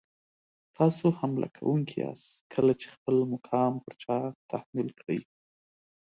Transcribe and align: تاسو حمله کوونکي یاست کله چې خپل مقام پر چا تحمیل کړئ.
تاسو 0.77 1.05
حمله 1.19 1.47
کوونکي 1.57 1.95
یاست 2.05 2.31
کله 2.53 2.73
چې 2.81 2.87
خپل 2.95 3.15
مقام 3.33 3.73
پر 3.83 3.93
چا 4.03 4.17
تحمیل 4.51 4.89
کړئ. 4.99 5.19